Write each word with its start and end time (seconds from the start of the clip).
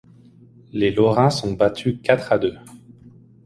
Les 0.73 0.89
Lorrains 0.89 1.29
sont 1.29 1.53
battus 1.53 1.99
quatre 2.01 2.31
à 2.33 2.39
deux. 2.39 2.57